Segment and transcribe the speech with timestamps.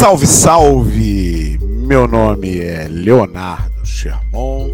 [0.00, 1.60] Salve, salve!
[1.60, 4.72] Meu nome é Leonardo Sherman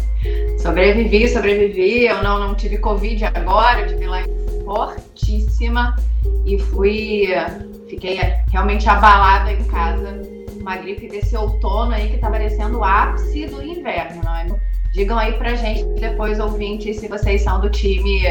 [0.60, 2.06] Sobrevivi, sobrevivi.
[2.06, 4.24] Eu não, não tive Covid agora, eu tive lá
[4.64, 5.96] fortíssima
[6.46, 7.28] e fui.
[7.90, 8.20] Fiquei
[8.52, 10.33] realmente abalada em casa
[10.64, 14.48] uma gripe desse outono aí que tá parecendo o ápice do inverno, não é?
[14.94, 18.22] Digam aí pra gente depois, ouvintes, se vocês são do time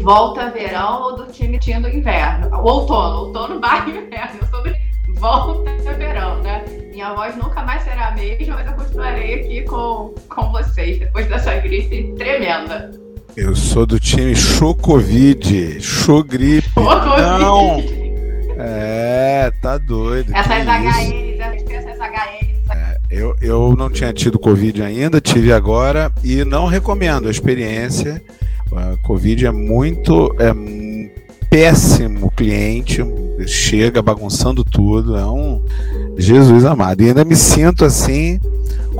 [0.00, 2.48] volta verão ou do time time do inverno.
[2.54, 4.38] O outono, outono barra inverno.
[4.40, 6.64] Eu sou do volta verão, né?
[6.92, 11.26] Minha voz nunca mais será a mesma, mas eu continuarei aqui com, com vocês depois
[11.26, 12.90] dessa gripe tremenda.
[13.36, 16.68] Eu sou do time Chocovid, Chogripe.
[16.76, 17.82] Não!
[18.58, 20.32] É, tá doido.
[20.36, 20.50] Essas.
[20.50, 21.31] É,
[23.12, 28.22] eu, eu não tinha tido Covid ainda, tive agora e não recomendo a experiência.
[28.74, 30.34] A Covid é muito.
[30.38, 30.52] É
[31.50, 33.04] péssimo cliente,
[33.46, 35.62] chega bagunçando tudo, é um
[36.16, 37.02] Jesus amado.
[37.02, 38.40] E ainda me sinto assim,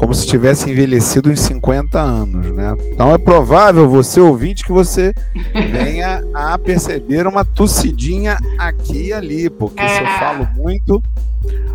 [0.02, 2.74] como se tivesse envelhecido uns 50 anos, né?
[2.92, 5.14] Então é provável, você ouvinte, que você
[5.54, 9.86] venha a perceber uma tossidinha aqui e ali, porque é.
[9.86, 11.00] se eu falo muito,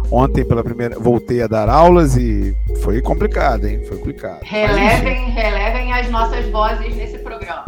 [0.09, 3.83] Ontem, pela primeira, voltei a dar aulas e foi complicado, hein?
[3.86, 4.39] Foi complicado.
[4.42, 7.66] Relevem, Mas, relevem as nossas vozes nesse programa.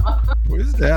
[0.48, 0.92] Pois é,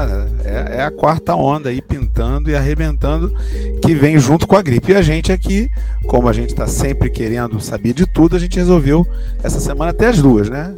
[0.44, 3.34] é, é, a quarta onda aí pintando e arrebentando
[3.82, 4.93] que vem junto com a gripe.
[4.93, 5.69] E a gente aqui,
[6.06, 9.04] como a gente está sempre querendo saber de tudo, a gente resolveu
[9.43, 10.72] essa semana até as duas, né?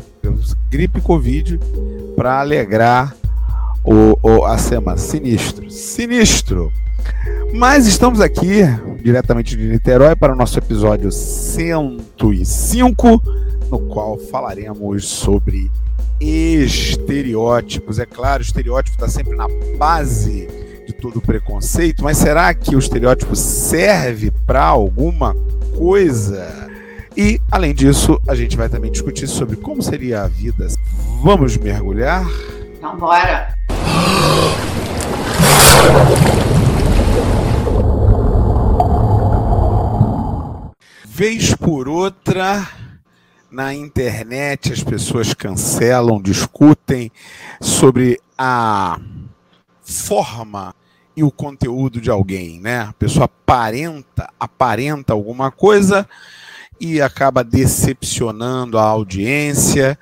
[0.71, 1.61] Gripe e Covid
[2.17, 3.15] para alegrar
[3.85, 4.97] o, o, a semana.
[4.97, 5.71] Sinistro.
[5.71, 6.73] Sinistro.
[7.53, 8.63] Mas estamos aqui,
[9.03, 13.23] diretamente de Niterói, para o nosso episódio 105,
[13.71, 15.71] no qual falaremos sobre
[16.19, 17.99] estereótipos.
[17.99, 20.64] É claro, o estereótipo está sempre na base
[21.05, 25.35] todo o preconceito, mas será que o estereótipo serve para alguma
[25.77, 26.71] coisa?
[27.15, 30.67] E, além disso, a gente vai também discutir sobre como seria a vida.
[31.23, 32.25] Vamos mergulhar?
[32.79, 33.55] Então, bora!
[41.05, 42.67] Vez por outra,
[43.51, 47.13] na internet as pessoas cancelam, discutem
[47.61, 48.99] sobre a
[49.83, 50.75] forma
[51.17, 52.81] e o conteúdo de alguém, né?
[52.81, 56.09] A pessoa aparenta, aparenta alguma coisa
[56.81, 59.99] e acaba decepcionando a audiência,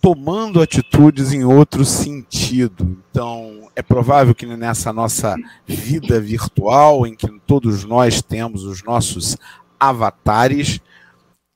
[0.00, 2.98] tomando atitudes em outro sentido.
[3.10, 9.36] Então, é provável que nessa nossa vida virtual, em que todos nós temos os nossos
[9.78, 10.80] avatares,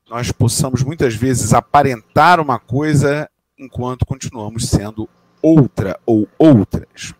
[0.09, 5.09] nós possamos muitas vezes aparentar uma coisa enquanto continuamos sendo
[5.43, 7.15] outra ou outras.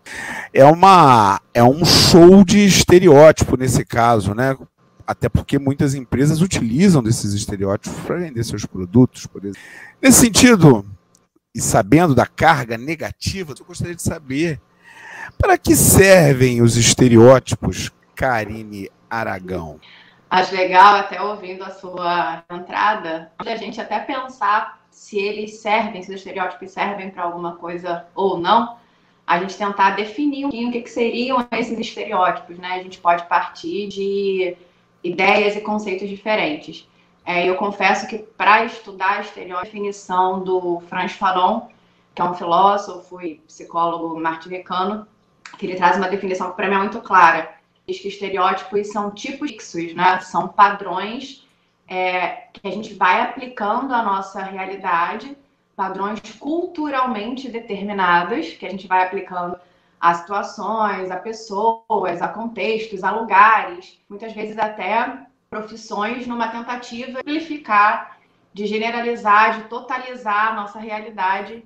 [0.53, 4.57] É uma é um show de estereótipo nesse caso, né?
[5.05, 9.61] Até porque muitas empresas utilizam desses estereótipos para vender seus produtos, por exemplo.
[10.01, 10.85] Nesse sentido,
[11.53, 14.61] e sabendo da carga negativa, eu gostaria de saber
[15.37, 19.79] para que servem os estereótipos, Karine Aragão?
[20.29, 24.80] Acho legal, até ouvindo a sua entrada, a gente até pensar
[25.11, 28.77] se eles servem, se os estereótipos servem para alguma coisa ou não,
[29.27, 32.75] a gente tentar definir um pouquinho o que, que seriam esses estereótipos, né?
[32.75, 34.55] A gente pode partir de
[35.03, 36.87] ideias e conceitos diferentes.
[37.25, 41.67] É, eu confesso que para estudar estereótipo, a definição do Franz Fanon,
[42.15, 45.05] que é um filósofo e psicólogo martiriano,
[45.57, 47.53] que ele traz uma definição que para mim é muito clara
[47.85, 50.21] diz que estereótipos são tipos fixos, né?
[50.21, 51.45] São padrões
[51.91, 55.37] é, que a gente vai aplicando à nossa realidade,
[55.75, 59.59] padrões culturalmente determinados, que a gente vai aplicando
[59.99, 67.29] a situações, a pessoas, a contextos, a lugares, muitas vezes até profissões, numa tentativa de
[67.29, 68.17] simplificar,
[68.53, 71.61] de generalizar, de totalizar a nossa realidade,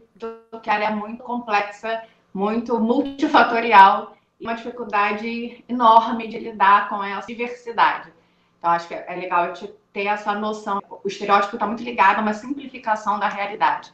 [0.63, 2.01] que ela é muito complexa,
[2.33, 8.11] muito multifatorial uma dificuldade enorme de lidar com essa diversidade.
[8.57, 10.81] Então, acho que é legal a gente ter essa noção.
[11.05, 13.93] O estereótipo está muito ligado a uma simplificação da realidade.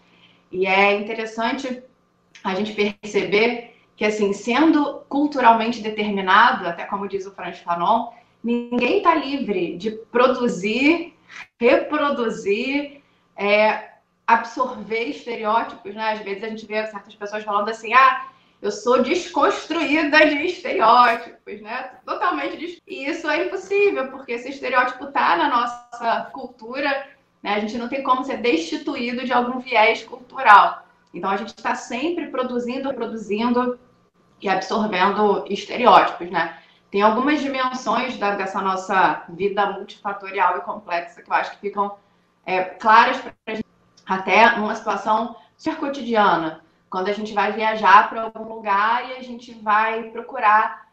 [0.52, 1.84] E é interessante
[2.44, 8.10] a gente perceber que, assim, sendo culturalmente determinado, até como diz o Franz Fanon,
[8.44, 11.14] ninguém está livre de produzir,
[11.60, 13.04] reproduzir,
[13.38, 13.92] é,
[14.26, 16.14] absorver estereótipos, né?
[16.14, 18.31] Às vezes a gente vê certas pessoas falando assim, ah,
[18.62, 21.92] eu sou desconstruída de estereótipos, né?
[22.06, 22.82] Totalmente des...
[22.88, 27.08] E isso é impossível, porque esse estereótipo está na nossa cultura,
[27.42, 27.56] né?
[27.56, 30.86] A gente não tem como ser destituído de algum viés cultural.
[31.12, 33.80] Então a gente está sempre produzindo, produzindo
[34.40, 36.58] e absorvendo estereótipos, né?
[36.92, 41.96] Tem algumas dimensões da, dessa nossa vida multifatorial e complexa que eu acho que ficam
[42.46, 43.66] é, claras para a gente,
[44.06, 46.62] até numa situação super cotidiana
[46.92, 50.86] quando a gente vai viajar para algum lugar e a gente vai procurar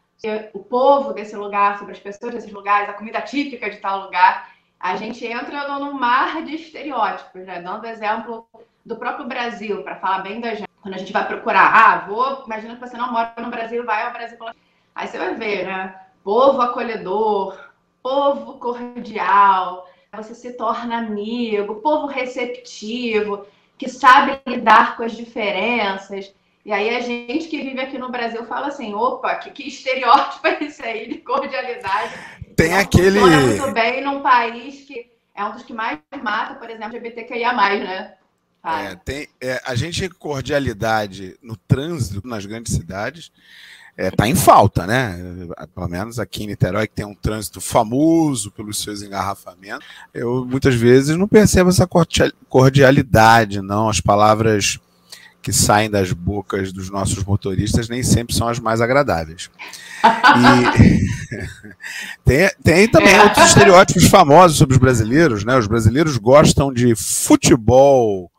[0.53, 4.49] o povo desse lugar, sobre as pessoas desses lugares, a comida típica de tal lugar,
[4.79, 7.61] a gente entra num mar de estereótipos, né?
[7.61, 8.47] Dando exemplo
[8.85, 10.69] do próprio Brasil, para falar bem da gente.
[10.81, 14.03] Quando a gente vai procurar, ah, vou, imagina que você não mora no Brasil, vai
[14.03, 14.37] ao Brasil.
[14.95, 15.99] Aí você vai ver, né?
[16.23, 17.71] Povo acolhedor,
[18.01, 23.45] povo cordial, você se torna amigo, povo receptivo
[23.79, 26.31] que sabe lidar com as diferenças.
[26.65, 30.45] E aí a gente que vive aqui no Brasil fala assim, opa, que, que estereótipo
[30.45, 32.13] é esse aí de cordialidade?
[32.57, 33.21] Tem Não aquele...
[33.21, 38.15] muito bem num país que é um dos que mais mata, por exemplo, LGBTQIA+, né?
[38.61, 43.31] É, tem, é, a gente cordialidade no trânsito nas grandes cidades
[43.99, 45.17] está é, tá em falta, né?
[45.75, 50.73] Pelo menos aqui em Niterói, que tem um trânsito famoso pelos seus engarrafamentos, eu muitas
[50.75, 51.87] vezes não percebo essa
[52.47, 53.89] cordialidade, não.
[53.89, 54.79] As palavras
[55.41, 59.49] que saem das bocas dos nossos motoristas nem sempre são as mais agradáveis.
[60.03, 61.49] E
[62.23, 63.23] tem, tem também é.
[63.23, 65.57] outros estereótipos famosos sobre os brasileiros, né?
[65.57, 68.31] Os brasileiros gostam de futebol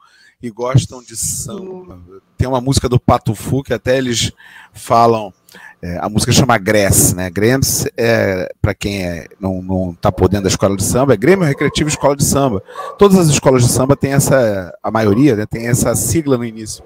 [0.43, 1.99] e gostam de samba.
[2.39, 4.33] Tem uma música do Patufu que até eles
[4.73, 5.33] falam
[5.83, 7.31] é, a música chama Gress, né?
[7.31, 11.17] Grêms, é, para quem é, não, não tá por dentro da escola de samba, é
[11.17, 12.63] Grêmio Recreativo Escola de Samba.
[12.99, 16.85] Todas as escolas de samba têm essa, a maioria, né, tem essa sigla no início.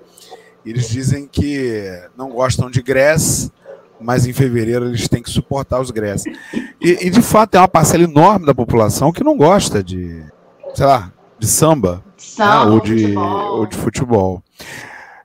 [0.64, 3.50] Eles dizem que não gostam de Gress,
[4.00, 6.24] mas em fevereiro eles têm que suportar os Gress.
[6.80, 10.22] E, e de fato tem uma parcela enorme da população que não gosta de,
[10.72, 14.40] sei lá, de samba, samba né, ou, de, ou de futebol.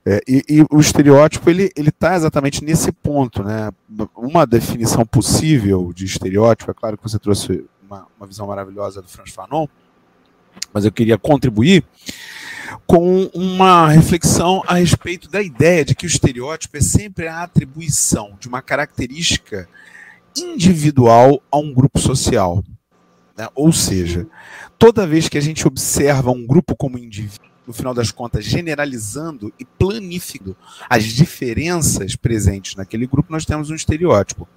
[0.05, 3.71] É, e, e, o estereótipo ele está exatamente nesse ponto, né?
[4.15, 9.09] Uma definição possível de estereótipo, é claro que você trouxe uma, uma visão maravilhosa do
[9.09, 9.67] Franz Fanon,
[10.73, 11.83] mas eu queria contribuir
[12.85, 18.37] com uma reflexão a respeito da ideia de que o estereótipo é sempre a atribuição
[18.39, 19.67] de uma característica
[20.37, 22.63] individual a um grupo social.
[23.37, 23.47] Né?
[23.55, 24.27] Ou seja,
[24.77, 29.53] toda vez que a gente observa um grupo como indivíduo, no final das contas, generalizando
[29.59, 30.57] e planificando
[30.89, 34.47] as diferenças presentes naquele grupo, nós temos um estereótipo.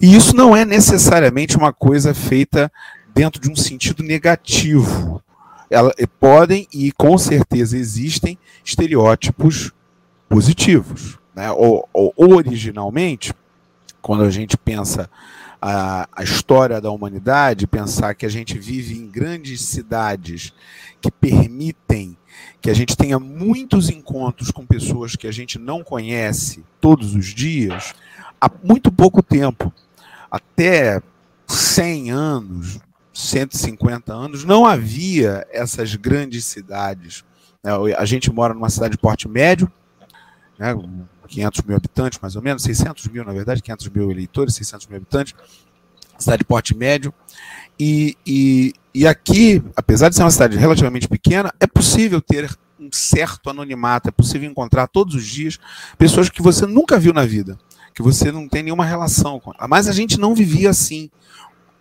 [0.00, 2.70] E isso não é necessariamente uma coisa feita
[3.14, 5.22] dentro de um sentido negativo.
[5.70, 9.70] Ela, podem e com certeza existem estereótipos
[10.28, 11.20] positivos.
[11.32, 11.52] Né?
[11.52, 13.32] Ou, ou, originalmente,
[14.02, 15.08] quando a gente pensa
[15.62, 20.52] a, a, história da humanidade, pensar que a gente vive em grandes cidades
[21.00, 22.16] que permitem
[22.60, 27.26] que a gente tenha muitos encontros com pessoas que a gente não conhece todos os
[27.26, 27.94] dias,
[28.40, 29.72] há muito pouco tempo,
[30.30, 31.02] até
[31.46, 32.80] 100 anos,
[33.12, 37.24] 150 anos, não havia essas grandes cidades.
[37.62, 37.72] Né?
[37.96, 39.70] A gente mora numa cidade de porte médio,
[40.58, 40.74] né,
[41.26, 44.96] 500 mil habitantes, mais ou menos, 600 mil, na verdade, 500 mil eleitores, 600 mil
[44.96, 45.34] habitantes,
[46.18, 47.14] cidade de porte médio,
[47.78, 52.88] e, e, e aqui, apesar de ser uma cidade relativamente pequena, é possível ter um
[52.92, 55.58] certo anonimato, é possível encontrar todos os dias
[55.98, 57.58] pessoas que você nunca viu na vida,
[57.94, 59.52] que você não tem nenhuma relação com.
[59.68, 61.10] Mas a gente não vivia assim.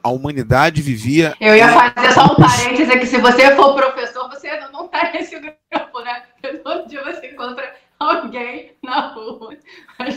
[0.01, 1.35] A humanidade vivia.
[1.41, 5.37] Eu ia fazer só um parênteses aqui: se você for professor, você não está nesse
[5.37, 6.23] grupo, né?
[6.63, 9.57] Todo dia você encontra alguém na rua.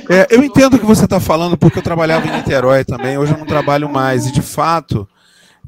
[0.09, 3.33] É, eu entendo o que você está falando, porque eu trabalhava em Niterói também, hoje
[3.33, 4.27] eu não trabalho mais.
[4.27, 5.09] E de fato,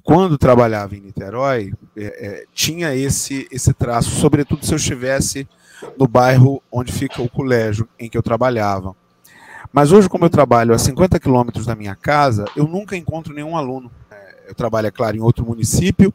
[0.04, 5.48] quando trabalhava em Niterói, é, é, tinha esse, esse traço, sobretudo se eu estivesse
[5.98, 8.94] no bairro onde fica o colégio em que eu trabalhava.
[9.72, 13.56] Mas hoje, como eu trabalho a 50 quilômetros da minha casa, eu nunca encontro nenhum
[13.56, 13.90] aluno.
[14.10, 16.12] É, eu trabalho, é claro, em outro município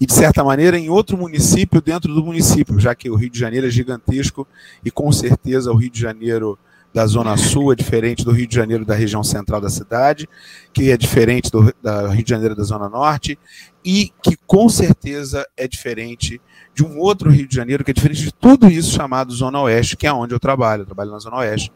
[0.00, 3.38] e, de certa maneira, em outro município dentro do município, já que o Rio de
[3.38, 4.46] Janeiro é gigantesco
[4.84, 6.56] e, com certeza, o Rio de Janeiro
[6.94, 10.28] da Zona Sul é diferente do Rio de Janeiro da região central da cidade,
[10.72, 13.36] que é diferente do da Rio de Janeiro da Zona Norte,
[13.84, 16.40] e que com certeza é diferente
[16.72, 19.96] de um outro Rio de Janeiro, que é diferente de tudo isso chamado Zona Oeste,
[19.96, 20.82] que é onde eu trabalho.
[20.82, 21.72] Eu trabalho na Zona Oeste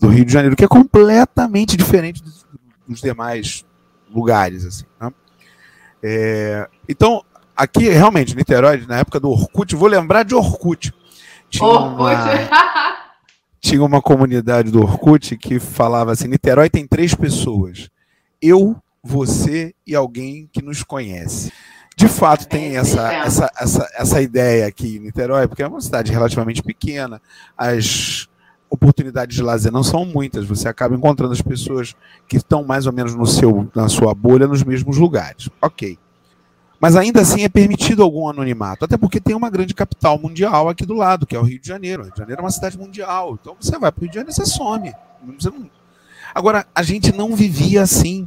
[0.00, 2.46] do Rio de Janeiro, que é completamente diferente dos,
[2.86, 3.64] dos demais
[4.08, 4.64] lugares.
[4.64, 5.12] Assim, né?
[6.00, 7.24] é, então,
[7.56, 10.94] aqui realmente, Niterói, na época do Orkut, vou lembrar de Orkut.
[11.48, 12.00] Tinha Orkut.
[12.00, 12.14] Uma,
[13.70, 17.88] tinha uma comunidade do Orkut que falava assim: Niterói tem três pessoas.
[18.42, 21.52] Eu, você e alguém que nos conhece
[21.96, 26.10] de fato tem essa, essa, essa, essa ideia aqui em Niterói, porque é uma cidade
[26.10, 27.20] relativamente pequena,
[27.56, 28.26] as
[28.70, 31.94] oportunidades de lazer não são muitas, você acaba encontrando as pessoas
[32.26, 35.50] que estão mais ou menos no seu, na sua bolha nos mesmos lugares.
[35.60, 35.98] Ok.
[36.80, 40.86] Mas ainda assim é permitido algum anonimato, até porque tem uma grande capital mundial aqui
[40.86, 42.00] do lado, que é o Rio de Janeiro.
[42.00, 43.38] O Rio de Janeiro é uma cidade mundial.
[43.38, 44.92] Então você vai para o Rio de Janeiro, você some.
[45.38, 45.70] Você não...
[46.34, 48.26] Agora, a gente não vivia assim.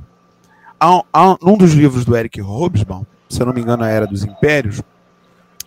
[0.79, 4.05] Há, há, num dos livros do Eric Hobsbawm, se eu não me engano, a Era
[4.05, 4.83] dos Impérios,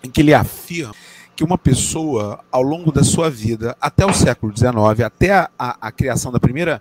[0.04, 0.94] em que ele afirma
[1.34, 5.88] que uma pessoa, ao longo da sua vida, até o século XIX, até a, a,
[5.88, 6.80] a criação da primeira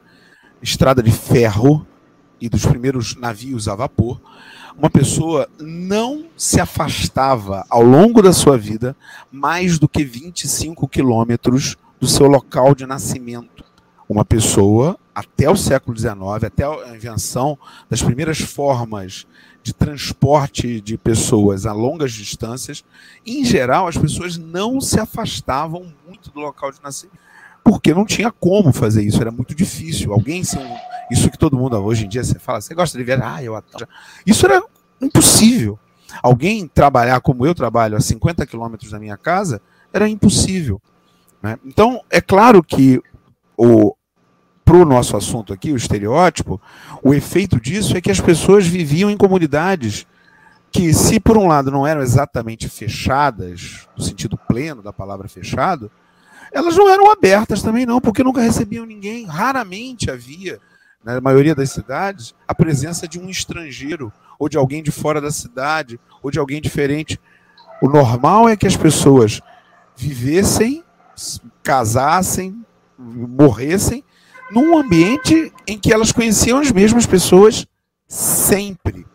[0.62, 1.86] estrada de ferro
[2.40, 4.22] e dos primeiros navios a vapor,
[4.78, 8.96] uma pessoa não se afastava ao longo da sua vida
[9.32, 13.64] mais do que 25 quilômetros do seu local de nascimento.
[14.08, 17.58] Uma pessoa, até o século XIX, até a invenção
[17.90, 19.26] das primeiras formas
[19.64, 22.84] de transporte de pessoas a longas distâncias,
[23.26, 27.25] em geral, as pessoas não se afastavam muito do local de nascimento.
[27.66, 30.14] Porque não tinha como fazer isso, era muito difícil.
[30.14, 30.78] Alguém, se um,
[31.10, 33.20] isso que todo mundo hoje em dia você fala, você gosta de ver?
[33.24, 33.90] Ah, eu adoro.
[34.24, 34.64] Isso era
[35.02, 35.80] impossível.
[36.22, 39.60] Alguém trabalhar como eu trabalho a 50 quilômetros da minha casa
[39.92, 40.80] era impossível.
[41.42, 41.58] Né?
[41.66, 43.02] Então, é claro que
[43.58, 43.96] o,
[44.64, 46.62] para o nosso assunto aqui, o estereótipo,
[47.02, 50.06] o efeito disso é que as pessoas viviam em comunidades
[50.72, 55.90] que, se por um lado não eram exatamente fechadas, no sentido pleno da palavra fechado,
[56.56, 59.26] elas não eram abertas também não, porque nunca recebiam ninguém.
[59.26, 60.58] Raramente havia,
[61.04, 65.32] na maioria das cidades, a presença de um estrangeiro, ou de alguém de fora da
[65.32, 67.20] cidade, ou de alguém diferente.
[67.82, 69.42] O normal é que as pessoas
[69.98, 70.82] vivessem,
[71.62, 72.66] casassem,
[72.98, 74.02] morressem
[74.50, 77.68] num ambiente em que elas conheciam as mesmas pessoas
[78.08, 79.06] sempre.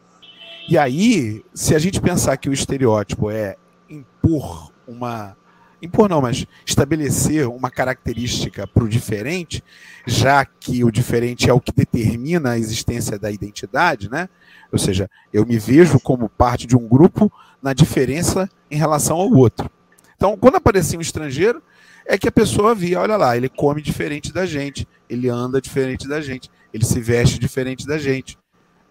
[0.69, 3.57] E aí, se a gente pensar que o estereótipo é
[3.89, 5.40] impor uma.
[5.83, 9.65] Impor não, mas estabelecer uma característica para o diferente,
[10.07, 14.29] já que o diferente é o que determina a existência da identidade, né?
[14.71, 17.33] Ou seja, eu me vejo como parte de um grupo
[17.63, 19.71] na diferença em relação ao outro.
[20.17, 21.63] Então, quando aparecia um estrangeiro,
[22.07, 26.07] é que a pessoa via, olha lá, ele come diferente da gente, ele anda diferente
[26.07, 28.39] da gente, ele se veste diferente da gente.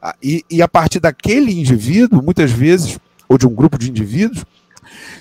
[0.02, 4.46] Ah, e, e a partir daquele indivíduo, muitas vezes, ou de um grupo de indivíduos,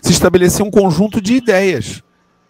[0.02, 2.02] se estabelecia um conjunto de ideias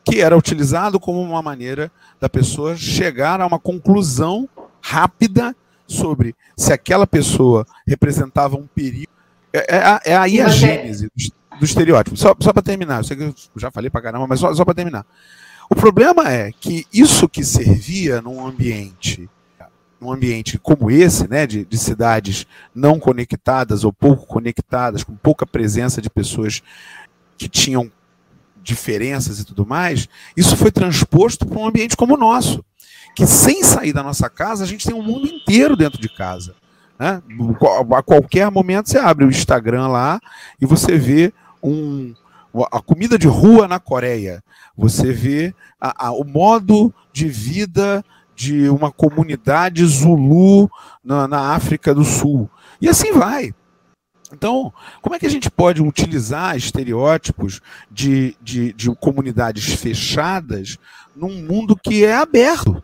[0.04, 4.48] que era utilizado como uma maneira da pessoa chegar a uma conclusão
[4.80, 5.54] rápida
[5.86, 9.12] sobre se aquela pessoa representava um perigo.
[9.52, 12.16] É, é, é aí a gênese do, do estereótipo.
[12.16, 14.64] Só, só para terminar, eu sei que eu já falei para caramba, mas só, só
[14.64, 15.04] para terminar.
[15.70, 19.28] O problema é que isso que servia num ambiente,
[20.00, 25.46] num ambiente como esse, né, de, de cidades não conectadas ou pouco conectadas, com pouca
[25.46, 26.62] presença de pessoas
[27.38, 27.90] que tinham
[28.62, 32.62] diferenças e tudo mais, isso foi transposto para um ambiente como o nosso,
[33.14, 36.54] que sem sair da nossa casa, a gente tem um mundo inteiro dentro de casa.
[36.98, 37.22] Né?
[37.92, 40.20] A qualquer momento você abre o Instagram lá
[40.60, 42.12] e você vê um,
[42.70, 44.42] a comida de rua na Coreia,
[44.76, 48.04] você vê a, a, o modo de vida
[48.34, 50.70] de uma comunidade Zulu
[51.02, 52.48] na, na África do Sul.
[52.80, 53.52] E assim vai.
[54.32, 60.76] Então, como é que a gente pode utilizar estereótipos de, de, de comunidades fechadas
[61.16, 62.82] num mundo que é aberto?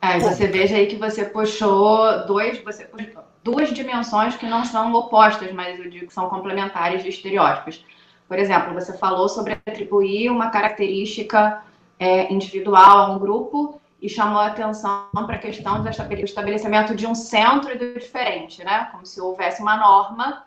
[0.00, 4.92] É, você veja aí que você puxou dois, você puxou duas dimensões que não são
[4.94, 7.84] opostas, mas eu digo que são complementares de estereótipos.
[8.28, 11.62] Por exemplo, você falou sobre atribuir uma característica
[11.98, 17.06] é, individual a um grupo e chamou a atenção para a questão do estabelecimento de
[17.06, 18.88] um centro e do diferente, né?
[18.90, 20.44] Como se houvesse uma norma,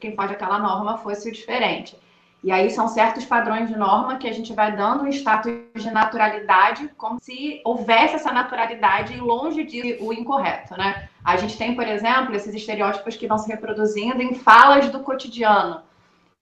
[0.00, 1.96] quem faz aquela norma fosse diferente.
[2.42, 5.90] E aí são certos padrões de norma que a gente vai dando um status de
[5.90, 11.08] naturalidade, como se houvesse essa naturalidade e longe de o incorreto, né?
[11.22, 15.82] A gente tem, por exemplo, esses estereótipos que vão se reproduzindo em falas do cotidiano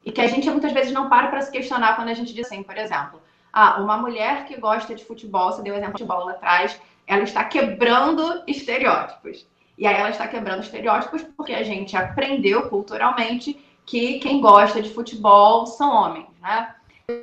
[0.05, 2.47] e que a gente muitas vezes não para para se questionar quando a gente diz
[2.47, 3.21] assim, por exemplo,
[3.53, 7.25] ah, uma mulher que gosta de futebol, você deu exemplo de futebol lá atrás, ela
[7.25, 9.47] está quebrando estereótipos.
[9.79, 14.93] E aí ela está quebrando estereótipos porque a gente aprendeu culturalmente que quem gosta de
[14.93, 16.75] futebol são homens, né?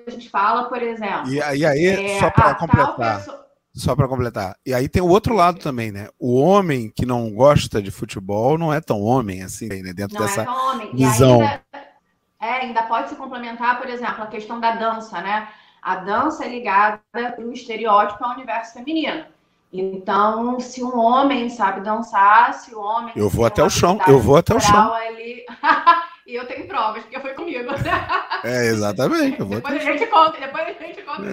[0.07, 1.29] A gente fala, por exemplo.
[1.29, 3.17] E, e aí, é, só para completar.
[3.17, 3.45] Pessoa...
[3.73, 4.55] Só para completar.
[4.65, 6.07] E aí tem o outro lado também, né?
[6.17, 9.93] O homem que não gosta de futebol não é tão homem assim, né?
[9.93, 10.95] Dentro não é dessa é tão homem.
[10.95, 11.41] visão.
[11.41, 11.61] Ainda,
[12.39, 15.49] é, ainda pode se complementar, por exemplo, a questão da dança, né?
[15.81, 19.25] A dança é ligada para o estereótipo ao universo feminino.
[19.71, 23.13] Então, se um homem sabe dançar, se o homem.
[23.15, 24.97] Eu vou até o chão, eu vou até o chão.
[24.99, 25.45] Ele...
[26.25, 27.69] e eu tenho provas, porque foi comigo.
[28.43, 29.39] é, exatamente.
[29.39, 31.23] Eu vou depois a gente conta, depois a gente conta.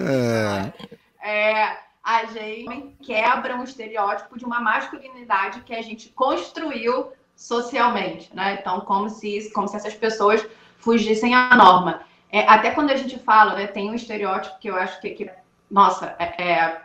[1.21, 1.29] É...
[1.29, 8.57] é, a gente quebra um estereótipo de uma masculinidade que a gente construiu socialmente, né?
[8.59, 10.45] Então, como se, como se essas pessoas
[10.77, 12.01] fugissem à norma.
[12.29, 15.29] É, até quando a gente fala, né, tem um estereótipo que eu acho que, que
[15.69, 16.81] nossa, é, é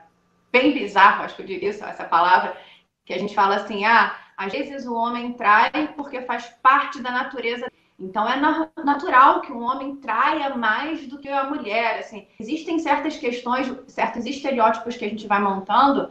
[0.50, 2.57] bem bizarro, acho que eu diria essa palavra,
[3.05, 7.11] que a gente fala assim, ah, às vezes o homem trai porque faz parte da
[7.11, 7.71] natureza.
[7.99, 8.37] Então é
[8.85, 11.99] natural que um homem traia mais do que a mulher.
[11.99, 16.11] Assim, existem certas questões, certos estereótipos que a gente vai montando,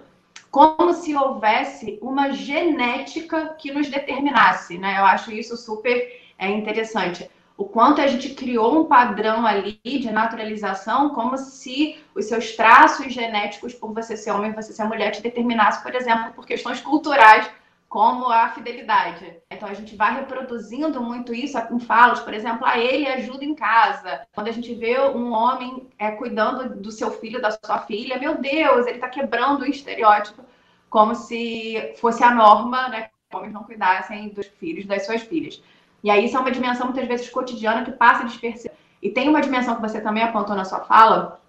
[0.52, 4.78] como se houvesse uma genética que nos determinasse.
[4.78, 5.00] Né?
[5.00, 10.12] Eu acho isso super é, interessante o quanto a gente criou um padrão ali de
[10.12, 15.24] naturalização, como se os seus traços genéticos, por você ser homem, você ser mulher, te
[15.24, 17.50] determinasse, por exemplo, por questões culturais,
[17.90, 19.38] como a fidelidade.
[19.50, 23.44] Então a gente vai reproduzindo muito isso em falas, por exemplo, a ah, ele ajuda
[23.44, 24.22] em casa.
[24.34, 28.40] Quando a gente vê um homem é, cuidando do seu filho, da sua filha, meu
[28.40, 30.44] Deus, ele está quebrando o estereótipo,
[30.90, 33.10] como se fosse a norma, né?
[33.30, 35.62] Que homens não cuidassem dos filhos, das suas filhas.
[36.08, 38.74] E aí isso é uma dimensão muitas vezes cotidiana que passa despercebida.
[39.04, 41.42] E tem uma dimensão que você também apontou na sua fala,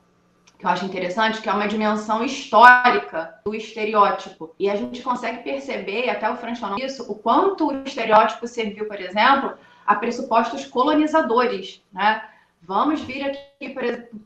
[0.58, 4.52] que eu acho interessante, que é uma dimensão histórica do estereótipo.
[4.58, 8.88] E a gente consegue perceber, até o Franz falou isso, o quanto o estereótipo serviu,
[8.88, 9.54] por exemplo,
[9.86, 12.20] a pressupostos colonizadores, né?
[12.60, 13.70] Vamos vir aqui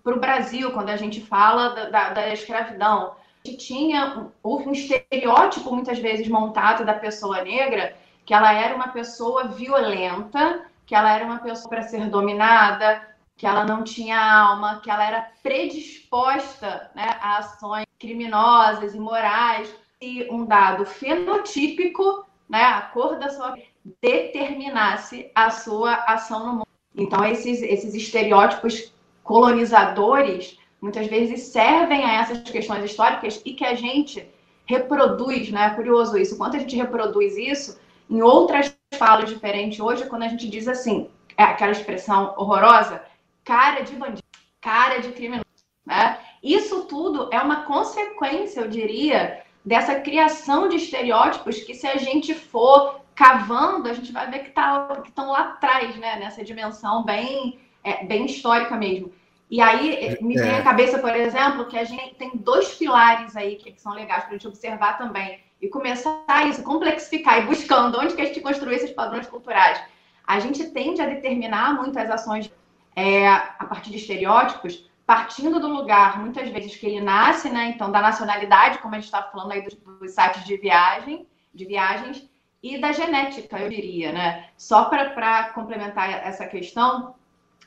[0.02, 3.12] para o Brasil, quando a gente fala da, da, da escravidão.
[3.44, 7.94] A gente tinha um, um estereótipo, muitas vezes, montado da pessoa negra,
[8.32, 13.46] que ela era uma pessoa violenta, que ela era uma pessoa para ser dominada, que
[13.46, 20.46] ela não tinha alma, que ela era predisposta né, a ações criminosas, imorais, e um
[20.46, 23.54] dado fenotípico, né, a cor da sua
[24.00, 26.68] determinasse a sua ação no mundo.
[26.96, 33.74] Então, esses, esses estereótipos colonizadores muitas vezes servem a essas questões históricas e que a
[33.74, 34.26] gente
[34.64, 35.66] reproduz, né?
[35.66, 36.38] É curioso isso.
[36.38, 41.08] Quanto a gente reproduz isso, em outras falas diferentes hoje, quando a gente diz assim,
[41.36, 43.02] é aquela expressão horrorosa,
[43.44, 44.22] cara de bandido,
[44.60, 45.44] cara de criminoso,
[45.84, 46.18] né?
[46.42, 52.34] Isso tudo é uma consequência, eu diria, dessa criação de estereótipos que se a gente
[52.34, 56.16] for cavando, a gente vai ver que tá, estão lá atrás, né?
[56.16, 59.12] Nessa dimensão bem, é, bem histórica mesmo.
[59.50, 60.62] E aí me vem à é.
[60.62, 64.30] cabeça, por exemplo, que a gente tem dois pilares aí que, que são legais para
[64.30, 68.74] a gente observar também e começar isso, complexificar e buscando onde que a gente construir
[68.74, 69.80] esses padrões culturais.
[70.26, 72.52] A gente tende a determinar muitas ações
[72.96, 77.66] é, a partir de estereótipos, partindo do lugar, muitas vezes, que ele nasce, né?
[77.66, 81.64] Então, da nacionalidade, como a gente estava falando aí dos, dos, sites de viagem, de
[81.64, 82.28] viagens,
[82.62, 84.48] e da genética, eu diria, né?
[84.56, 87.14] Só para complementar essa questão,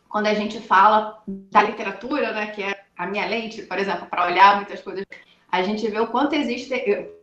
[0.08, 4.26] quando a gente fala da literatura, né, que é a minha lente, por exemplo, para
[4.26, 5.06] olhar muitas coisas
[5.56, 6.74] a gente vê o quanto existe,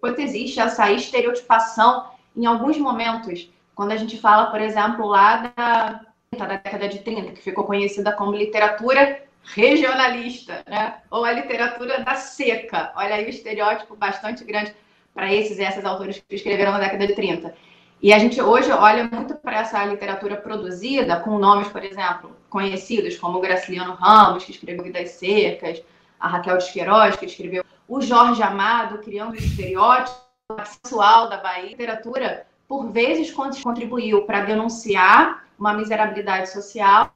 [0.00, 3.50] quanto existe essa estereotipação em alguns momentos.
[3.74, 6.00] Quando a gente fala, por exemplo, lá da,
[6.36, 10.96] da década de 30, que ficou conhecida como literatura regionalista, né?
[11.10, 12.92] ou a literatura da seca.
[12.96, 14.74] Olha aí o estereótipo bastante grande
[15.14, 17.54] para esses e essas autores que escreveram na década de 30.
[18.00, 23.16] E a gente hoje olha muito para essa literatura produzida com nomes, por exemplo, conhecidos
[23.16, 25.82] como Graciliano Ramos, que escreveu Vidas Secas,
[26.18, 30.20] a Raquel de Queiroz, que escreveu o Jorge Amado, criando o estereótipo
[30.64, 31.70] sexual da Bahia.
[31.70, 37.10] Literatura, por vezes, contribuiu para denunciar uma miserabilidade social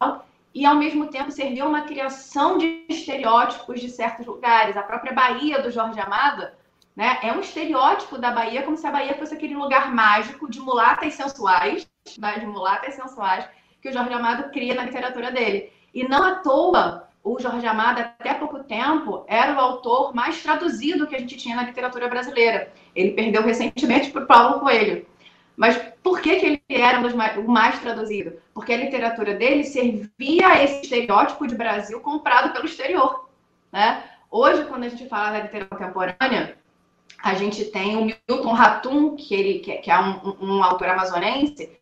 [0.54, 4.76] e, ao mesmo tempo, serviu uma criação de estereótipos de certos lugares.
[4.76, 6.48] A própria Bahia do Jorge Amado
[6.94, 10.60] né, é um estereótipo da Bahia, como se a Bahia fosse aquele lugar mágico de
[10.60, 11.86] mulatas sensuais,
[12.18, 13.46] né, de mulatas sensuais,
[13.82, 15.72] que o Jorge Amado cria na literatura dele.
[15.92, 21.08] E não à toa o Jorge Amado, até pouco tempo, era o autor mais traduzido
[21.08, 22.72] que a gente tinha na literatura brasileira.
[22.94, 25.04] Ele perdeu recentemente para o Paulo Coelho.
[25.56, 28.34] Mas por que, que ele era mais, o mais traduzido?
[28.54, 33.28] Porque a literatura dele servia a esse estereótipo de Brasil comprado pelo exterior.
[33.72, 34.04] Né?
[34.30, 36.56] Hoje, quando a gente fala da literatura contemporânea,
[37.20, 41.76] a gente tem o Milton Ratum, que, ele, que é um, um, autor amazonense,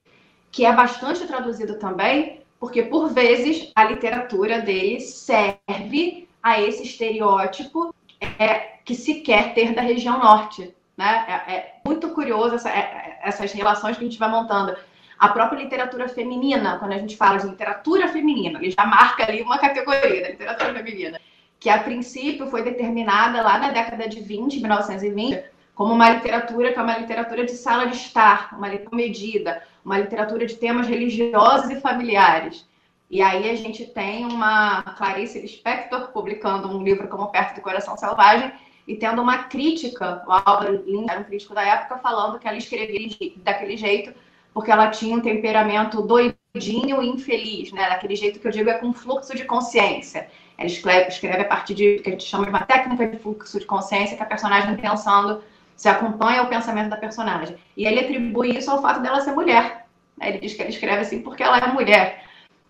[0.50, 7.94] que é bastante traduzido também, porque por vezes a literatura dele serve a esse estereótipo
[8.38, 10.74] é, que se quer ter da região norte.
[10.96, 11.24] Né?
[11.28, 14.76] É, é muito curioso essa, é, essas relações que a gente vai montando.
[15.18, 19.42] A própria literatura feminina, quando a gente fala de literatura feminina, ele já marca ali
[19.42, 21.20] uma categoria da literatura feminina
[21.64, 26.78] que a princípio foi determinada lá na década de 20, 1920, como uma literatura que
[26.78, 31.70] é uma literatura de sala de estar, uma literatura medida, uma literatura de temas religiosos
[31.70, 32.66] e familiares.
[33.10, 37.96] E aí a gente tem uma Clarice Lispector publicando um livro como Perto do Coração
[37.96, 38.52] Selvagem
[38.86, 42.56] e tendo uma crítica, o Álvaro Lins era um crítico da época, falando que ela
[42.56, 43.08] escrevia
[43.38, 44.14] daquele jeito
[44.52, 47.88] porque ela tinha um temperamento doidinho e infeliz, né?
[47.88, 50.28] Daquele jeito que eu digo é com fluxo de consciência.
[50.56, 53.58] Ela escreve, escreve a partir de que a gente chama de uma técnica de fluxo
[53.58, 55.42] de consciência, que a personagem pensando
[55.76, 57.56] se acompanha o pensamento da personagem.
[57.76, 59.86] E ele atribui isso ao fato dela ser mulher.
[60.20, 62.24] Ele diz que ela escreve assim porque ela é mulher.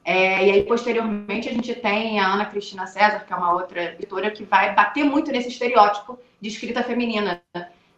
[0.05, 3.95] É, e aí, posteriormente, a gente tem a Ana Cristina César, que é uma outra
[3.95, 7.43] editora, que vai bater muito nesse estereótipo de escrita feminina,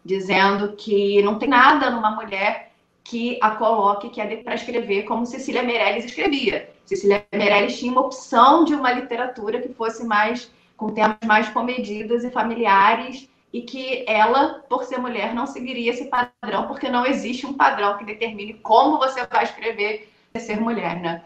[0.04, 5.26] dizendo que não tem nada numa mulher que a coloque, que é para escrever como
[5.26, 6.70] Cecília Meirelles escrevia.
[6.84, 12.22] Cecília Meirelles tinha uma opção de uma literatura que fosse mais com temas mais comedidos
[12.22, 17.46] e familiares e que ela, por ser mulher, não seguiria esse padrão, porque não existe
[17.46, 21.22] um padrão que determine como você vai escrever ser mulher, né?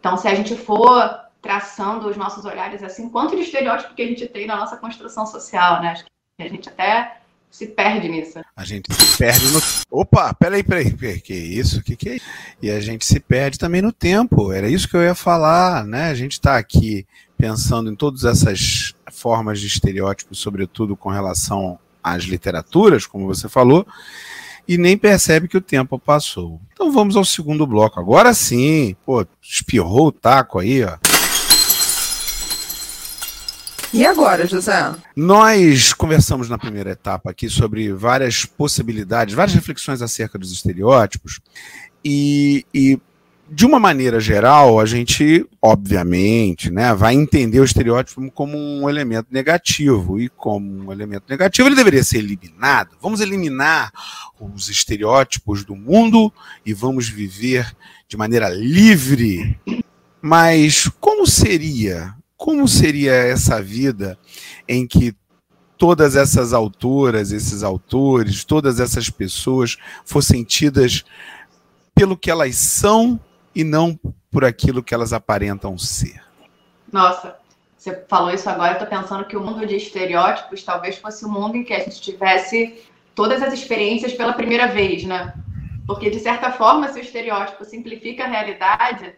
[0.00, 4.06] Então, se a gente for traçando os nossos olhares assim, quanto de estereótipo que a
[4.06, 5.90] gente tem na nossa construção social, né?
[5.90, 6.10] Acho que
[6.42, 7.18] a gente até
[7.50, 8.40] se perde nisso.
[8.54, 9.60] A gente se perde no.
[9.90, 11.82] Opa, peraí, peraí, peraí que isso?
[11.82, 12.26] Que que é isso?
[12.60, 14.52] E a gente se perde também no tempo.
[14.52, 16.10] Era isso que eu ia falar, né?
[16.10, 22.24] A gente está aqui pensando em todas essas formas de estereótipos, sobretudo com relação às
[22.24, 23.86] literaturas, como você falou,
[24.66, 26.60] e nem percebe que o tempo passou.
[26.72, 28.00] Então vamos ao segundo bloco.
[28.00, 30.96] Agora sim, pô, espirrou o taco aí, ó.
[33.92, 34.94] E agora, José?
[35.14, 41.40] Nós conversamos na primeira etapa aqui sobre várias possibilidades, várias reflexões acerca dos estereótipos,
[42.04, 43.00] e, e
[43.48, 49.28] de uma maneira geral, a gente, obviamente, né, vai entender o estereótipo como um elemento
[49.30, 50.20] negativo.
[50.20, 52.96] E como um elemento negativo, ele deveria ser eliminado.
[53.00, 53.92] Vamos eliminar
[54.40, 56.32] os estereótipos do mundo
[56.64, 57.74] e vamos viver
[58.08, 59.58] de maneira livre.
[60.20, 64.18] Mas como seria como seria essa vida
[64.68, 65.14] em que
[65.78, 71.04] todas essas autoras, esses autores, todas essas pessoas fossem tidas
[71.94, 73.18] pelo que elas são
[73.56, 73.98] e não
[74.30, 76.22] por aquilo que elas aparentam ser?
[76.92, 77.38] Nossa,
[77.74, 81.28] você falou isso agora, eu tô pensando que o mundo de estereótipos talvez fosse o
[81.28, 85.32] um mundo em que a gente tivesse todas as experiências pela primeira vez, né?
[85.86, 89.14] Porque, de certa forma, se o estereótipo simplifica a realidade,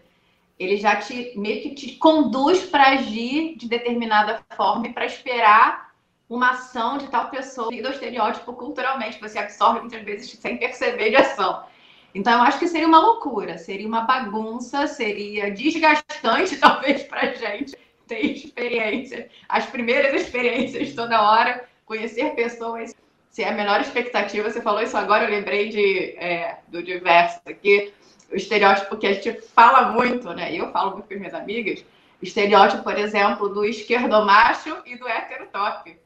[0.57, 5.89] ele já te meio que te conduz para agir de determinada forma e para esperar
[6.31, 11.17] uma ação de tal pessoa do estereótipo culturalmente, você absorve muitas vezes sem perceber de
[11.17, 11.65] ação.
[12.15, 17.35] Então, eu acho que seria uma loucura, seria uma bagunça, seria desgastante, talvez, para a
[17.35, 22.95] gente ter experiência, as primeiras experiências toda hora, conhecer pessoas,
[23.31, 24.51] se é a menor expectativa.
[24.51, 27.93] Você falou isso agora, eu lembrei de, é, do diverso aqui
[28.31, 30.55] o estereótipo que a gente fala muito, né?
[30.55, 31.85] Eu falo muito com as minhas amigas,
[32.21, 35.97] estereótipo, por exemplo, do esquerdomacho e do heterotop.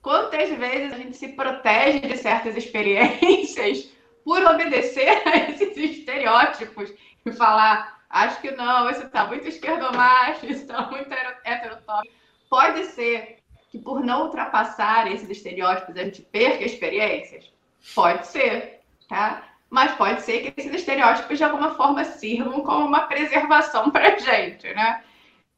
[0.00, 3.88] Quantas vezes a gente se protege de certas experiências
[4.24, 6.92] por obedecer a esses estereótipos
[7.24, 11.12] e falar, acho que não, isso está muito esquerdomacho, isso está muito
[11.44, 12.10] heterotop.
[12.48, 13.38] Pode ser
[13.70, 17.52] que por não ultrapassar esses estereótipos a gente perca experiências?
[17.94, 19.54] Pode ser, tá?
[19.74, 24.72] mas pode ser que esses estereótipos de alguma forma sirvam como uma preservação para gente,
[24.72, 25.02] né?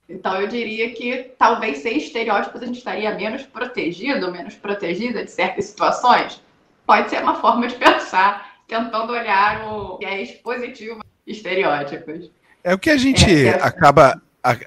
[0.08, 5.30] Então eu diria que talvez sem estereótipos a gente estaria menos protegido, menos protegida de
[5.30, 6.40] certas situações.
[6.86, 12.30] Pode ser uma forma de pensar, tentando olhar o que é positivo estereótipos.
[12.62, 13.62] É o que a gente é, é...
[13.62, 14.20] acaba,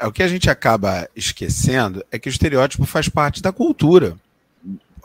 [0.04, 4.18] o que a gente acaba esquecendo é que o estereótipo faz parte da cultura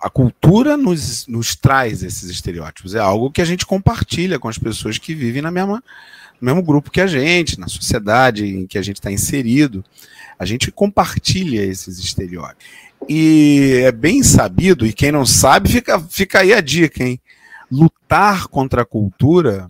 [0.05, 2.95] a cultura nos, nos traz esses estereótipos.
[2.95, 5.83] É algo que a gente compartilha com as pessoas que vivem na mesma,
[6.39, 9.83] no mesmo grupo que a gente, na sociedade em que a gente está inserido.
[10.39, 12.67] A gente compartilha esses estereótipos.
[13.09, 17.19] E é bem sabido, e quem não sabe, fica, fica aí a dica, hein?
[17.71, 19.67] Lutar contra a cultura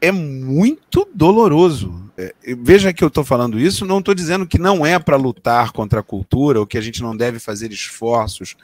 [0.00, 2.10] é muito doloroso.
[2.18, 5.72] É, veja que eu estou falando isso, não estou dizendo que não é para lutar
[5.72, 8.56] contra a cultura, ou que a gente não deve fazer esforços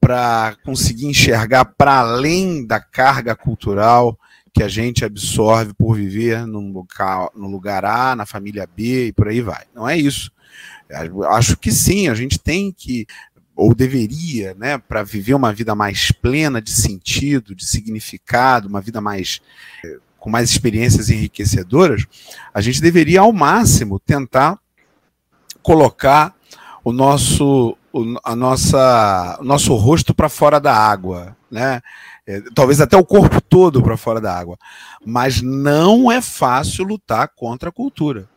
[0.00, 4.18] para conseguir enxergar para além da carga cultural
[4.52, 9.12] que a gente absorve por viver num local, no lugar A, na família B e
[9.12, 9.64] por aí vai.
[9.74, 10.30] Não é isso.
[11.30, 13.06] Acho que sim, a gente tem que
[13.54, 19.00] ou deveria, né, para viver uma vida mais plena de sentido, de significado, uma vida
[19.00, 19.40] mais
[20.18, 22.06] com mais experiências enriquecedoras,
[22.54, 24.56] a gente deveria ao máximo tentar
[25.62, 26.32] colocar
[26.84, 27.76] o nosso
[28.24, 31.80] a nossa o nosso rosto para fora da água, né?
[32.24, 34.56] É, talvez até o corpo todo para fora da água.
[35.04, 38.28] Mas não é fácil lutar contra a cultura.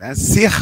[0.00, 0.14] Né?
[0.16, 0.52] Ser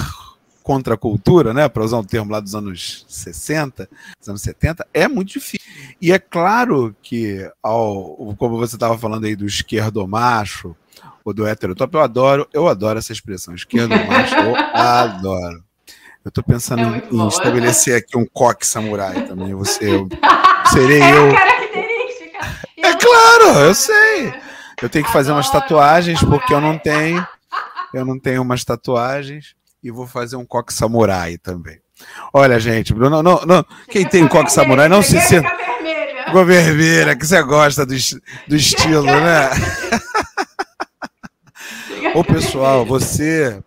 [0.69, 4.87] contra a cultura, né, para usar um termo lá dos anos 60, dos anos 70,
[4.93, 5.67] é muito difícil.
[5.99, 10.77] E é claro que, ao, como você estava falando aí do esquerdo macho,
[11.25, 15.65] ou do heterotop, eu adoro, eu adoro essa expressão, esquerdo macho, eu adoro.
[16.23, 19.55] Eu estou pensando é em, estabelecer aqui um coque samurai também.
[19.55, 20.07] Você, eu,
[20.71, 21.31] serei é eu.
[22.85, 24.35] É claro, eu sei.
[24.83, 27.27] Eu tenho que fazer umas tatuagens porque eu não tenho.
[27.95, 31.81] Eu não tenho umas tatuagens e vou fazer um coque samurai também.
[32.33, 35.49] Olha, gente, Bruno, não, não, quem tem coque samurai não se sente.
[36.27, 37.95] Ficou vermelha, que você gosta do,
[38.47, 39.49] do estilo, né?
[42.15, 43.63] Ô pessoal, você,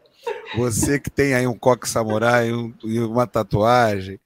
[0.55, 4.19] você que tem aí um coque samurai um, e uma tatuagem,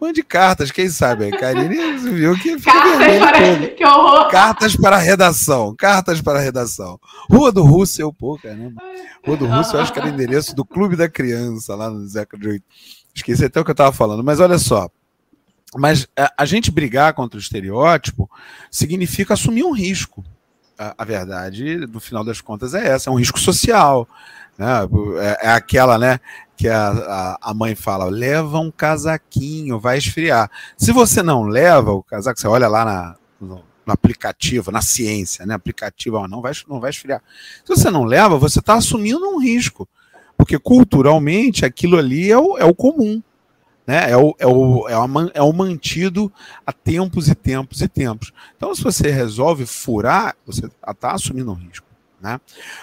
[0.00, 1.30] mande cartas, quem sabe?
[1.30, 4.28] Karine viu que cartas para, que horror.
[4.28, 6.98] Cartas para a redação, cartas para a redação.
[7.30, 8.82] Rua do Russell, pô, caramba.
[9.26, 12.36] Rua do Russell, eu acho que era endereço do Clube da Criança, lá no Zeca
[12.36, 12.62] de.
[13.14, 14.88] Esqueci até o que eu estava falando, mas olha só.
[15.76, 18.30] Mas a, a, gente brigar contra o estereótipo
[18.70, 20.24] significa assumir um risco.
[20.78, 24.08] A, a verdade, no final das contas, é essa: é um risco social.
[24.56, 24.66] Né?
[25.20, 26.20] É, é aquela, né?
[26.58, 30.50] Que a, a, a, mãe fala, leva um casaquinho, vai esfriar.
[30.76, 35.46] Se você não leva o casaco, você olha lá na, no, no, aplicativo, na ciência,
[35.46, 35.54] né?
[35.54, 37.22] Aplicativo, não vai, não vai esfriar.
[37.64, 39.88] Se você não leva, você está assumindo um risco.
[40.36, 43.22] Porque culturalmente aquilo ali é o, é o comum.
[43.86, 44.10] Né?
[44.10, 46.30] É, o, é, o, é, o, é o mantido
[46.66, 48.32] há tempos e tempos e tempos.
[48.56, 51.86] Então, se você resolve furar, você está assumindo um risco.
[52.20, 52.40] Né?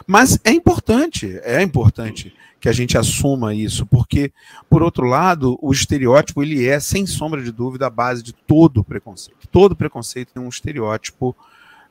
[0.08, 2.34] Mas é importante, é importante
[2.66, 4.34] que a gente assuma isso, porque,
[4.68, 8.84] por outro lado, o estereótipo ele é, sem sombra de dúvida, a base de todo
[8.84, 9.48] preconceito.
[9.52, 11.36] Todo preconceito tem um estereótipo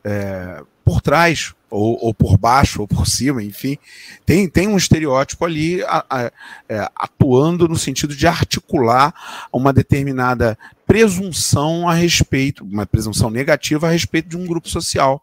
[0.03, 3.79] é, por trás, ou, ou, por baixo, ou por cima, enfim,
[4.27, 6.33] tem, tem um estereótipo ali a, a,
[6.69, 9.15] é, atuando no sentido de articular
[9.53, 15.23] uma determinada presunção a respeito, uma presunção negativa a respeito de um grupo social.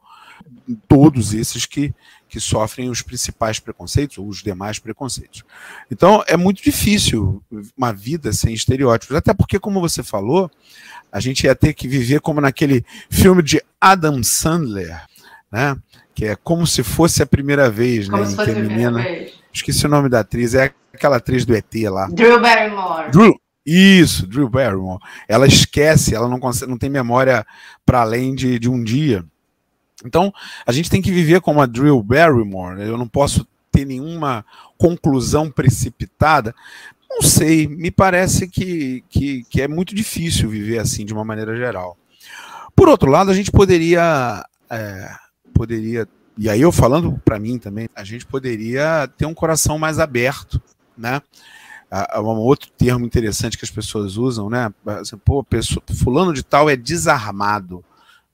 [0.88, 1.94] Todos esses que,
[2.32, 5.44] que sofrem os principais preconceitos, ou os demais preconceitos.
[5.92, 7.44] Então, é muito difícil
[7.76, 10.50] uma vida sem estereótipos, até porque, como você falou,
[11.12, 15.06] a gente ia ter que viver como naquele filme de Adam Sandler,
[15.52, 15.76] né?
[16.16, 18.30] Que é como se fosse a primeira vez, como né?
[18.30, 19.04] Se fosse que a menina.
[19.04, 19.34] Vez.
[19.52, 22.08] Esqueci o nome da atriz, é aquela atriz do ET lá.
[22.08, 23.12] Drew Barrymore.
[23.12, 25.02] Drew, isso, Drew Barrymore.
[25.28, 27.46] Ela esquece, ela não, consegue, não tem memória
[27.86, 29.26] para além de, de um dia.
[30.06, 30.34] Então,
[30.66, 32.78] a gente tem que viver como a Drew Barrymore.
[32.78, 32.88] Né?
[32.88, 34.46] Eu não posso ter nenhuma
[34.78, 36.54] conclusão precipitada.
[37.10, 41.56] Não sei, me parece que, que, que, é muito difícil viver assim de uma maneira
[41.56, 41.98] geral.
[42.76, 44.46] Por outro lado, a gente poderia.
[44.70, 45.10] É,
[45.54, 50.00] poderia e aí eu falando para mim também, a gente poderia ter um coração mais
[50.00, 50.62] aberto,
[50.98, 51.22] né?
[52.16, 54.74] Um outro termo interessante que as pessoas usam, né?
[54.86, 57.84] Assim, pô, pessoa, fulano de tal é desarmado.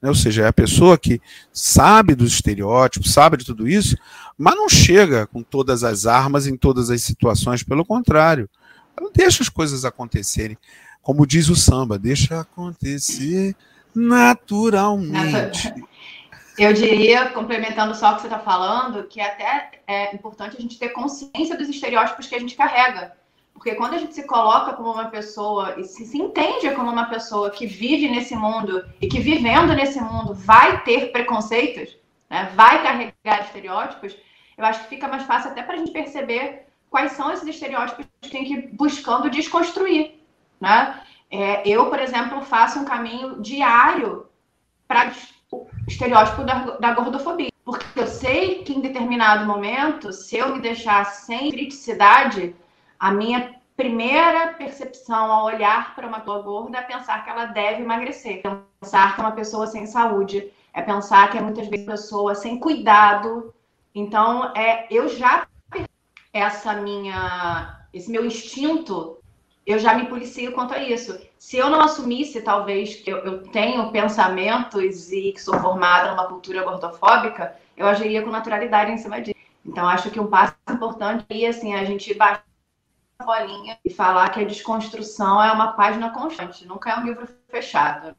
[0.02, 0.10] Né?
[0.10, 3.98] Ou seja, é a pessoa que sabe dos estereótipos, sabe de tudo isso,
[4.38, 8.50] mas não chega com todas as armas em todas as situações, pelo contrário.
[9.00, 10.58] Ela deixa as coisas acontecerem.
[11.02, 13.56] Como diz o samba, deixa acontecer
[13.96, 15.74] naturalmente.
[16.58, 20.80] Eu diria, complementando só o que você está falando, que até é importante a gente
[20.80, 23.14] ter consciência dos estereótipos que a gente carrega.
[23.58, 27.10] Porque quando a gente se coloca como uma pessoa e se, se entende como uma
[27.10, 31.98] pessoa que vive nesse mundo e que vivendo nesse mundo vai ter preconceitos,
[32.30, 34.15] né, vai carregar estereótipos,
[34.56, 38.06] eu acho que fica mais fácil até para a gente perceber quais são esses estereótipos
[38.06, 40.20] que a gente tem que ir buscando desconstruir.
[40.62, 41.02] Né?
[41.32, 44.28] É, eu, por exemplo, faço um caminho diário
[44.88, 45.12] para
[45.52, 47.50] o estereótipo da, da gordofobia.
[47.65, 52.56] Porque eu sei que em determinado momento, se eu me deixar sem criticidade,
[53.00, 57.84] a minha primeira percepção ao olhar para uma pessoa gorda é pensar que ela deve
[57.84, 58.42] emagrecer,
[58.82, 62.36] pensar que é uma pessoa sem saúde, é pensar que é muitas vezes uma pessoa
[62.36, 63.54] sem cuidado
[63.94, 65.48] Então, é, eu já
[66.34, 69.18] essa minha, esse meu instinto,
[69.66, 71.20] eu já me policio quanto a isso.
[71.38, 76.28] Se eu não assumisse, talvez, que eu, eu tenho pensamentos e que sou formada numa
[76.28, 79.38] cultura gordofóbica, eu agiria com naturalidade em cima disso.
[79.66, 82.47] Então, acho que um passo importante é assim, a gente baixar
[83.24, 88.16] bolinha e falar que a desconstrução é uma página constante, nunca é um livro fechado.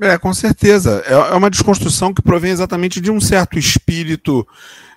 [0.00, 1.02] É, com certeza.
[1.06, 4.46] É, é uma desconstrução que provém exatamente de um certo espírito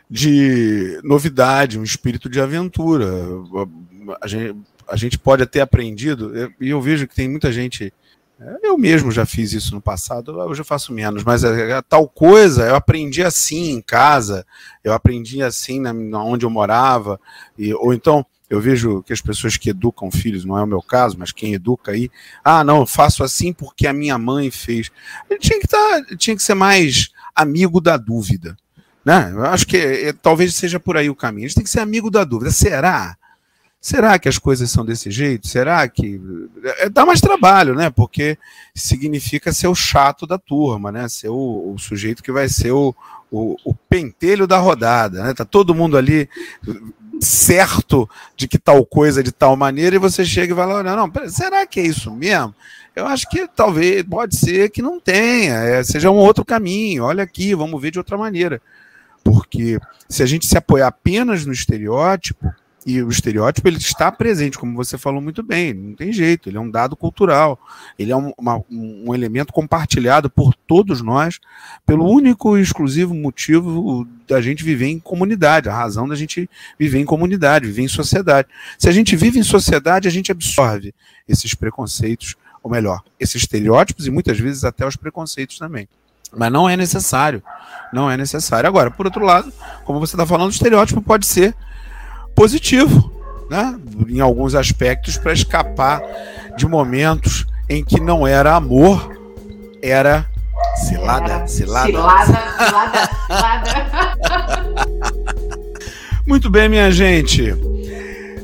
[0.09, 3.07] de novidade, um espírito de aventura.
[4.21, 4.55] A gente,
[4.87, 7.93] a gente pode ter aprendido, e eu vejo que tem muita gente.
[8.61, 12.05] Eu mesmo já fiz isso no passado, hoje eu faço menos, mas a, a tal
[12.05, 14.45] coisa eu aprendi assim em casa,
[14.83, 17.17] eu aprendi assim na onde eu morava,
[17.57, 20.81] e, ou então eu vejo que as pessoas que educam filhos, não é o meu
[20.81, 22.09] caso, mas quem educa aí,
[22.43, 24.91] ah, não, eu faço assim porque a minha mãe fez.
[25.29, 28.55] Ele tinha que, tá, tinha que ser mais amigo da dúvida.
[29.03, 29.31] Né?
[29.33, 31.45] Eu acho que é, talvez seja por aí o caminho.
[31.45, 32.51] A gente tem que ser amigo da dúvida.
[32.51, 33.15] Será?
[33.79, 35.47] Será que as coisas são desse jeito?
[35.47, 36.19] Será que.
[36.79, 37.91] É, dá mais trabalho, né?
[37.91, 38.35] Porque
[38.73, 41.07] significa ser o chato da turma, né?
[41.07, 42.95] Ser o, o sujeito que vai ser o,
[43.29, 45.33] o, o, pentelho da rodada, né?
[45.35, 46.27] Tá todo mundo ali
[47.21, 51.29] certo de que tal coisa de tal maneira e você chega e lá, não, não,
[51.29, 52.53] será que é isso mesmo?
[52.95, 57.23] Eu acho que talvez, pode ser que não tenha, é, seja um outro caminho, olha
[57.23, 58.61] aqui, vamos ver de outra maneira.
[59.23, 62.53] Porque se a gente se apoiar apenas no estereótipo,
[62.85, 66.57] e o estereótipo ele está presente, como você falou muito bem, não tem jeito, ele
[66.57, 67.59] é um dado cultural,
[67.97, 71.39] ele é um, uma, um elemento compartilhado por todos nós,
[71.83, 76.99] pelo único e exclusivo motivo da gente viver em comunidade, a razão da gente viver
[76.99, 78.47] em comunidade, viver em sociedade.
[78.77, 80.93] Se a gente vive em sociedade, a gente absorve
[81.27, 85.87] esses preconceitos, ou melhor, esses estereótipos e muitas vezes até os preconceitos também.
[86.35, 87.41] Mas não é necessário.
[87.93, 88.67] Não é necessário.
[88.67, 89.51] Agora, por outro lado,
[89.85, 91.55] como você está falando, o estereótipo pode ser
[92.35, 93.11] positivo,
[93.49, 93.79] né?
[94.09, 96.01] em alguns aspectos, para escapar
[96.57, 99.11] de momentos em que não era amor,
[99.81, 100.25] era
[100.75, 101.87] cilada, cilada.
[101.87, 102.25] Cilada,
[102.57, 104.85] cilada, cilada.
[106.27, 107.53] Muito bem, minha gente.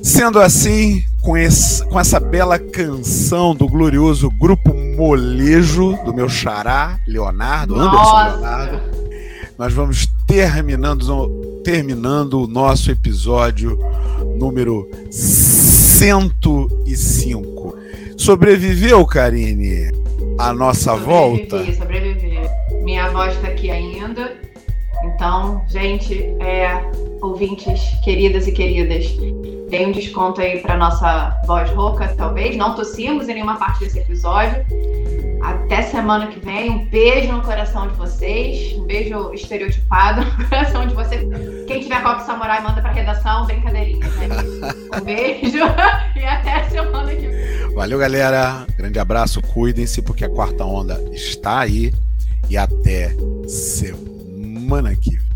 [0.04, 7.00] Sendo assim, com, esse, com essa bela canção do glorioso Grupo Molejo, do meu xará,
[7.08, 7.98] Leonardo, Nossa.
[7.98, 8.82] Anderson Leonardo,
[9.58, 13.78] nós vamos terminando, terminando o nosso episódio
[14.38, 17.76] número 105.
[18.18, 19.92] Sobreviveu, Karine,
[20.38, 21.74] a nossa sobrevivi, volta?
[21.74, 22.40] Sobrevivi,
[22.82, 24.34] Minha voz está aqui ainda.
[25.04, 26.82] Então, gente, é,
[27.22, 29.14] ouvintes queridas e queridas,
[29.72, 32.58] tem um desconto aí para nossa voz rouca, talvez.
[32.58, 34.64] Não tossimos em nenhuma parte desse episódio.
[35.42, 36.70] Até semana que vem.
[36.70, 38.78] Um beijo no coração de vocês.
[38.78, 41.26] Um beijo estereotipado no coração de vocês.
[41.66, 43.46] Quem tiver copo samurai, manda pra redação.
[43.46, 44.28] Brincadeirinha, né?
[44.94, 45.58] Um beijo
[46.18, 47.74] e até semana que vem.
[47.74, 48.68] Valeu, galera.
[48.78, 49.42] Grande abraço.
[49.42, 51.94] Cuidem-se, porque a quarta onda está aí.
[52.50, 53.16] E até
[53.48, 55.31] semana que vem.